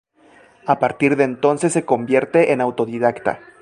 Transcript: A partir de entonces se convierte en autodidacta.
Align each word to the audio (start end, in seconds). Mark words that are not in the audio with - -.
A 0.65 0.79
partir 0.79 1.15
de 1.15 1.25
entonces 1.25 1.73
se 1.73 1.85
convierte 1.85 2.53
en 2.53 2.59
autodidacta. 2.61 3.39